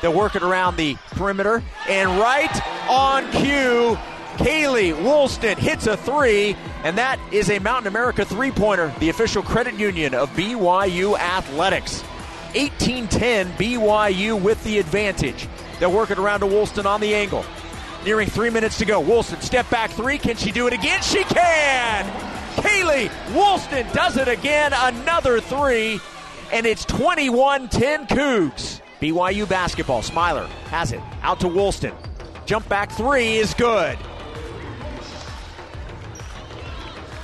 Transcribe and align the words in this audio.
They'll 0.00 0.14
work 0.14 0.36
it 0.36 0.42
around 0.42 0.76
the 0.76 0.96
perimeter. 1.12 1.62
And 1.88 2.18
right 2.18 2.88
on 2.88 3.30
cue, 3.32 3.98
Kaylee 4.38 4.94
Woolston 5.02 5.58
hits 5.58 5.86
a 5.86 5.96
three, 5.96 6.56
and 6.84 6.96
that 6.96 7.18
is 7.32 7.50
a 7.50 7.58
Mountain 7.58 7.88
America 7.88 8.24
three 8.24 8.52
pointer, 8.52 8.94
the 9.00 9.08
official 9.08 9.42
credit 9.42 9.74
union 9.74 10.14
of 10.14 10.30
BYU 10.30 11.18
Athletics. 11.18 12.04
18 12.54 13.08
10, 13.08 13.52
BYU 13.54 14.40
with 14.40 14.62
the 14.64 14.78
advantage. 14.78 15.48
They'll 15.80 15.92
work 15.92 16.10
it 16.10 16.18
around 16.18 16.40
to 16.40 16.46
Woolston 16.46 16.86
on 16.86 17.00
the 17.00 17.14
angle. 17.14 17.44
Nearing 18.04 18.28
three 18.28 18.50
minutes 18.50 18.78
to 18.78 18.84
go. 18.84 19.00
Woolston, 19.00 19.40
step 19.40 19.68
back 19.70 19.90
three. 19.90 20.18
Can 20.18 20.36
she 20.36 20.52
do 20.52 20.66
it 20.66 20.72
again? 20.72 21.02
She 21.02 21.24
can! 21.24 22.04
Kaylee 22.56 23.10
Woolston 23.34 23.92
does 23.92 24.16
it 24.16 24.28
again. 24.28 24.72
Another 24.74 25.40
three. 25.40 26.00
And 26.52 26.64
it's 26.64 26.84
21 26.84 27.68
10 27.68 28.06
Cougs. 28.06 28.80
BYU 29.00 29.48
basketball. 29.48 30.02
Smiler 30.02 30.46
has 30.70 30.92
it. 30.92 31.00
Out 31.22 31.40
to 31.40 31.48
Woolston. 31.48 31.94
Jump 32.46 32.68
back 32.68 32.90
three 32.90 33.36
is 33.36 33.54
good. 33.54 33.98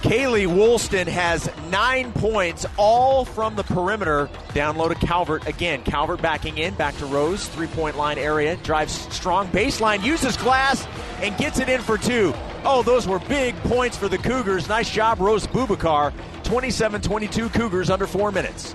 Kaylee 0.04 0.46
Woolston 0.46 1.06
has 1.06 1.50
nine 1.70 2.12
points, 2.12 2.66
all 2.76 3.24
from 3.24 3.56
the 3.56 3.62
perimeter. 3.64 4.28
Down 4.52 4.76
low 4.76 4.90
to 4.90 4.94
Calvert 4.94 5.48
again. 5.48 5.82
Calvert 5.82 6.20
backing 6.20 6.58
in, 6.58 6.74
back 6.74 6.94
to 6.98 7.06
Rose, 7.06 7.48
three 7.48 7.68
point 7.68 7.96
line 7.96 8.18
area. 8.18 8.56
Drives 8.56 8.92
strong 9.14 9.48
baseline, 9.48 10.02
uses 10.04 10.36
glass, 10.36 10.86
and 11.22 11.34
gets 11.38 11.58
it 11.58 11.70
in 11.70 11.80
for 11.80 11.96
two. 11.96 12.34
Oh, 12.66 12.82
those 12.82 13.08
were 13.08 13.18
big 13.20 13.56
points 13.62 13.96
for 13.96 14.08
the 14.08 14.18
Cougars. 14.18 14.68
Nice 14.68 14.90
job, 14.90 15.20
Rose 15.20 15.46
Bubakar. 15.46 16.12
27 16.42 17.00
22 17.00 17.48
Cougars 17.48 17.88
under 17.88 18.06
four 18.06 18.30
minutes. 18.30 18.74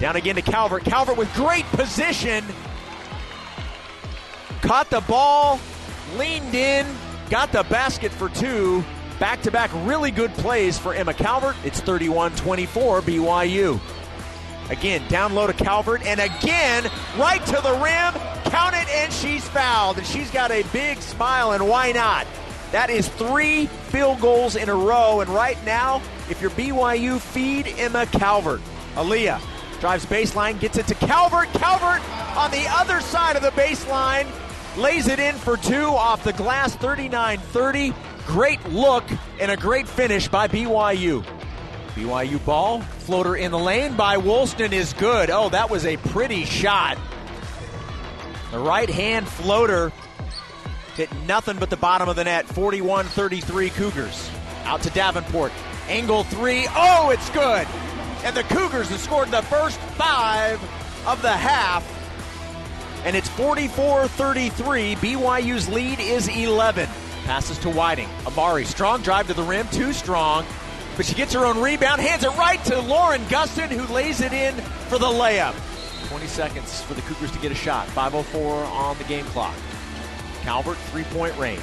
Down 0.00 0.16
again 0.16 0.36
to 0.36 0.42
Calvert. 0.42 0.82
Calvert 0.84 1.18
with 1.18 1.32
great 1.34 1.66
position. 1.66 2.42
Caught 4.62 4.88
the 4.88 5.02
ball, 5.02 5.60
leaned 6.16 6.54
in, 6.54 6.86
got 7.28 7.52
the 7.52 7.64
basket 7.64 8.10
for 8.10 8.30
two. 8.30 8.82
Back 9.18 9.42
to 9.42 9.50
back 9.50 9.70
really 9.84 10.10
good 10.10 10.32
plays 10.32 10.78
for 10.78 10.94
Emma 10.94 11.12
Calvert. 11.12 11.54
It's 11.64 11.80
31 11.80 12.34
24 12.36 13.02
BYU. 13.02 13.78
Again, 14.70 15.06
down 15.08 15.34
low 15.34 15.46
to 15.46 15.52
Calvert, 15.52 16.02
and 16.06 16.18
again, 16.18 16.90
right 17.18 17.44
to 17.44 17.60
the 17.62 17.72
rim. 17.72 18.22
Count 18.50 18.74
it, 18.74 18.88
and 18.88 19.12
she's 19.12 19.46
fouled. 19.48 19.98
And 19.98 20.06
she's 20.06 20.30
got 20.30 20.50
a 20.50 20.62
big 20.72 21.02
smile, 21.02 21.52
and 21.52 21.68
why 21.68 21.92
not? 21.92 22.26
That 22.72 22.88
is 22.88 23.06
three 23.06 23.66
field 23.66 24.20
goals 24.20 24.56
in 24.56 24.70
a 24.70 24.74
row. 24.74 25.20
And 25.20 25.28
right 25.28 25.62
now, 25.66 26.00
if 26.30 26.40
you're 26.40 26.50
BYU, 26.52 27.20
feed 27.20 27.66
Emma 27.76 28.06
Calvert. 28.06 28.62
Aaliyah 28.94 29.40
drives 29.80 30.04
baseline, 30.06 30.60
gets 30.60 30.78
it 30.78 30.86
to 30.86 30.94
Calvert. 30.94 31.48
Calvert 31.54 32.06
on 32.36 32.50
the 32.50 32.66
other 32.68 33.00
side 33.00 33.34
of 33.34 33.42
the 33.42 33.50
baseline 33.50 34.28
lays 34.76 35.08
it 35.08 35.18
in 35.18 35.34
for 35.34 35.56
two 35.56 35.86
off 35.86 36.22
the 36.22 36.32
glass 36.34 36.76
39 36.76 37.38
30. 37.38 37.94
Great 38.26 38.64
look 38.68 39.04
and 39.40 39.50
a 39.50 39.56
great 39.56 39.88
finish 39.88 40.28
by 40.28 40.46
BYU. 40.46 41.24
BYU 41.94 42.44
ball, 42.44 42.80
floater 42.80 43.34
in 43.34 43.50
the 43.50 43.58
lane 43.58 43.96
by 43.96 44.16
Woolston 44.16 44.72
is 44.72 44.92
good. 44.92 45.30
Oh, 45.30 45.48
that 45.48 45.70
was 45.70 45.84
a 45.84 45.96
pretty 45.96 46.44
shot. 46.44 46.96
The 48.52 48.58
right 48.58 48.88
hand 48.88 49.26
floater 49.26 49.92
hit 50.94 51.10
nothing 51.26 51.58
but 51.58 51.70
the 51.70 51.76
bottom 51.76 52.08
of 52.08 52.16
the 52.16 52.24
net. 52.24 52.46
41 52.46 53.06
33 53.06 53.70
Cougars. 53.70 54.30
Out 54.64 54.82
to 54.82 54.90
Davenport. 54.90 55.52
Angle 55.88 56.24
three. 56.24 56.66
Oh, 56.76 57.10
it's 57.10 57.30
good. 57.30 57.66
And 58.24 58.36
the 58.36 58.42
Cougars 58.44 58.88
have 58.88 59.00
scored 59.00 59.30
the 59.30 59.42
first 59.42 59.78
five 59.80 60.60
of 61.06 61.22
the 61.22 61.32
half. 61.32 61.84
And 63.04 63.16
it's 63.16 63.28
44 63.30 64.08
33. 64.08 64.96
BYU's 64.96 65.68
lead 65.68 66.00
is 66.00 66.28
11. 66.28 66.88
Passes 67.24 67.58
to 67.58 67.70
Whiting. 67.70 68.08
Amari, 68.26 68.64
strong 68.64 69.02
drive 69.02 69.28
to 69.28 69.34
the 69.34 69.42
rim, 69.42 69.66
too 69.68 69.92
strong. 69.92 70.44
But 70.96 71.06
she 71.06 71.14
gets 71.14 71.32
her 71.32 71.46
own 71.46 71.62
rebound, 71.62 72.00
hands 72.00 72.24
it 72.24 72.36
right 72.36 72.62
to 72.66 72.78
Lauren 72.80 73.22
Gustin, 73.22 73.68
who 73.68 73.92
lays 73.92 74.20
it 74.20 74.32
in 74.32 74.54
for 74.88 74.98
the 74.98 75.06
layup. 75.06 75.54
20 76.08 76.26
seconds 76.26 76.82
for 76.82 76.94
the 76.94 77.02
Cougars 77.02 77.30
to 77.30 77.38
get 77.38 77.52
a 77.52 77.54
shot. 77.54 77.86
5.04 77.88 78.66
on 78.66 78.98
the 78.98 79.04
game 79.04 79.24
clock. 79.26 79.54
Calvert, 80.42 80.76
three 80.76 81.04
point 81.04 81.36
range. 81.38 81.62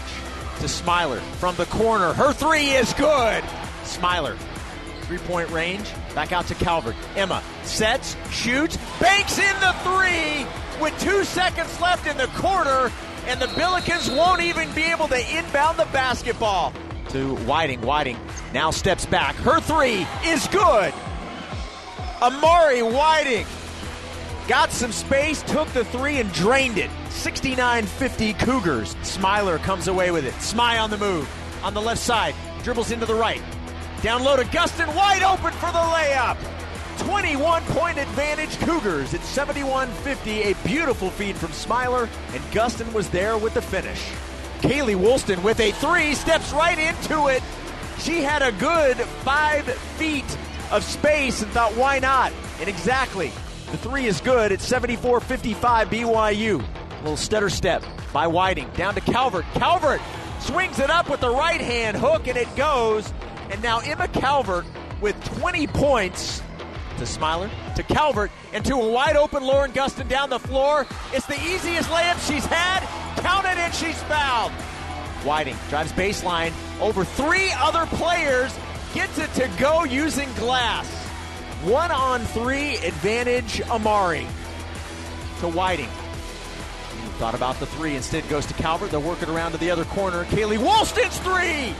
To 0.60 0.68
Smiler 0.68 1.20
from 1.40 1.56
the 1.56 1.66
corner. 1.66 2.14
Her 2.14 2.34
three 2.34 2.70
is 2.70 2.94
good. 2.94 3.44
Smiler, 3.84 4.38
three 5.08 5.18
point 5.20 5.50
range. 5.50 5.92
Back 6.14 6.32
out 6.32 6.48
to 6.48 6.56
Calvert. 6.56 6.96
Emma 7.16 7.42
sets, 7.64 8.16
shoots, 8.30 8.78
banks 9.00 9.40
in 9.40 9.60
the 9.60 9.74
three 9.84 10.46
with 10.82 11.00
two 11.00 11.24
seconds 11.24 11.80
left 11.82 12.06
in 12.08 12.18
the 12.18 12.28
quarter 12.36 12.92
and 13.28 13.42
the 13.42 13.48
Billikens 13.48 14.16
won't 14.16 14.42
even 14.42 14.72
be 14.74 14.84
able 14.84 15.08
to 15.10 15.38
inbound 15.38 15.78
the 15.78 15.88
basketball. 15.92 16.74
To 17.10 17.36
Whiting. 17.46 17.82
Whiting 17.82 18.18
now 18.54 18.72
steps 18.72 19.06
back. 19.06 19.36
Her 19.36 19.60
three 19.60 20.06
is 20.26 20.48
good. 20.48 20.94
Amari 22.22 22.82
Whiting 22.82 23.46
got 24.48 24.72
some 24.72 24.92
space, 24.92 25.42
took 25.44 25.68
the 25.70 25.86
three, 25.86 26.20
and 26.20 26.32
drained 26.34 26.78
it. 26.78 26.90
69 27.10 27.86
50 27.86 28.34
Cougars. 28.34 28.96
Smiler 29.04 29.58
comes 29.60 29.88
away 29.88 30.12
with 30.12 30.26
it. 30.26 30.34
Smy 30.36 30.82
on 30.82 30.90
the 30.90 30.98
move. 30.98 31.30
On 31.64 31.74
the 31.74 31.82
left 31.82 32.02
side. 32.02 32.34
Dribbles 32.64 32.92
into 32.92 33.06
the 33.06 33.16
right. 33.16 33.42
Down 34.02 34.24
low. 34.24 34.36
Wide 34.36 35.24
open 35.24 35.52
for 35.54 35.72
the 35.72 35.80
layup. 35.80 36.38
21 37.00 37.64
point 37.64 37.98
advantage 37.98 38.58
Cougars. 38.60 39.14
It's 39.14 39.26
71 39.26 39.88
50. 39.88 40.44
A 40.44 40.56
beautiful 40.66 41.10
feed 41.10 41.36
from 41.36 41.52
Smiler, 41.52 42.10
and 42.34 42.44
Gustin 42.52 42.92
was 42.94 43.10
there 43.10 43.38
with 43.38 43.54
the 43.54 43.62
finish. 43.62 44.02
Kaylee 44.60 44.96
Woolston 44.96 45.42
with 45.44 45.60
a 45.60 45.72
three 45.74 46.16
steps 46.16 46.52
right 46.54 46.78
into 46.78 47.28
it. 47.28 47.44
She 48.00 48.22
had 48.22 48.42
a 48.42 48.52
good 48.54 48.98
five 48.98 49.66
feet 49.98 50.38
of 50.72 50.84
space 50.84 51.42
and 51.42 51.52
thought, 51.52 51.74
why 51.74 52.00
not? 52.00 52.32
And 52.60 52.68
exactly, 52.68 53.32
the 53.72 53.78
three 53.78 54.06
is 54.06 54.22
good. 54.22 54.52
It's 54.52 54.66
74 54.66 55.20
55 55.20 55.90
BYU. 55.90 56.62
A 56.62 57.02
little 57.02 57.18
stutter 57.18 57.50
step 57.50 57.84
by 58.14 58.28
Whiting. 58.28 58.70
Down 58.76 58.96
to 58.96 59.02
Calvert. 59.02 59.46
Calvert 59.54 60.02
swings 60.40 60.80
it 60.80 60.90
up 60.90 61.10
with 61.10 61.20
the 61.20 61.30
right 61.30 61.62
hand 61.62 61.98
hook, 61.98 62.28
and 62.28 62.38
it 62.38 62.54
goes. 62.56 63.12
And 63.50 63.62
now 63.62 63.80
Emma 63.80 64.08
Calvert 64.08 64.66
with 65.02 65.22
20 65.40 65.68
points 65.68 66.42
to 66.98 67.06
Smiler, 67.06 67.50
to 67.76 67.84
Calvert, 67.84 68.32
and 68.54 68.66
to 68.66 68.74
a 68.74 68.92
wide 68.92 69.16
open 69.16 69.44
Lauren 69.44 69.72
Gustin 69.72 70.08
down 70.08 70.30
the 70.30 70.40
floor. 70.40 70.86
It's 71.14 71.26
the 71.26 71.40
easiest 71.42 71.90
layup 71.90 72.28
she's 72.28 72.46
had. 72.46 72.82
Count 73.22 73.46
it, 73.46 73.58
and 73.58 73.74
she's 73.74 74.02
fouled. 74.04 74.52
Whiting 75.24 75.56
drives 75.70 75.92
baseline 75.94 76.52
over 76.80 77.04
three 77.04 77.52
other 77.58 77.86
players, 77.98 78.56
gets 78.94 79.18
it 79.18 79.32
to 79.34 79.50
go 79.60 79.84
using 79.84 80.32
glass. 80.34 80.88
One 81.64 81.92
on 81.92 82.22
three 82.22 82.78
advantage 82.78 83.62
Amari 83.64 84.28
to 85.40 85.48
Whiting. 85.48 85.90
Thought 87.18 87.34
about 87.34 87.60
the 87.60 87.66
three, 87.66 87.96
instead 87.96 88.28
goes 88.30 88.46
to 88.46 88.54
Calvert. 88.54 88.92
They'll 88.92 89.02
work 89.02 89.24
it 89.24 89.30
around 89.30 89.54
to 89.54 89.58
the 89.58 89.72
other 89.72 89.86
corner. 89.86 90.24
Kaylee 90.26 90.60
Woolston's 90.60 91.18
three 91.20 91.74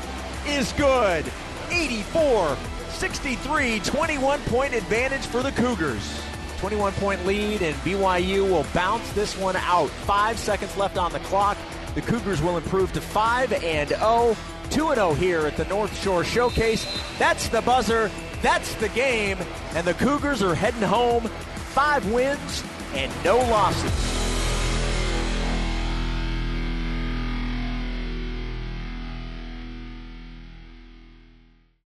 is 0.52 0.74
good. 0.74 1.26
84 1.72 2.58
63, 2.90 3.80
21 3.82 4.40
point 4.42 4.74
advantage 4.74 5.26
for 5.28 5.44
the 5.44 5.52
Cougars. 5.52 6.20
21 6.58 6.92
point 6.94 7.24
lead, 7.26 7.62
and 7.62 7.76
BYU 7.78 8.50
will 8.50 8.66
bounce 8.74 9.08
this 9.14 9.38
one 9.38 9.56
out. 9.56 9.90
Five 9.90 10.40
seconds 10.40 10.76
left 10.78 10.98
on 10.98 11.12
the 11.12 11.20
clock. 11.20 11.58
The 11.94 12.02
Cougars 12.02 12.42
will 12.42 12.58
improve 12.58 12.92
to 12.94 13.02
5 13.02 13.54
and 13.64 13.90
0, 13.90 14.36
2 14.72 14.88
and 14.90 14.96
0 14.96 15.14
here 15.14 15.46
at 15.46 15.58
the 15.58 15.66
North 15.66 15.96
Shore 16.02 16.24
Showcase. 16.24 16.86
That's 17.20 17.50
the 17.50 17.62
buzzer. 17.62 18.10
That's 18.42 18.74
the 18.76 18.90
game. 18.90 19.38
And 19.76 19.86
the 19.86 19.94
Cougars 19.94 20.42
are 20.42 20.56
heading 20.56 20.82
home. 20.82 21.28
Five 21.28 22.12
wins 22.12 22.64
and 22.94 23.12
no 23.24 23.38
losses. 23.38 24.17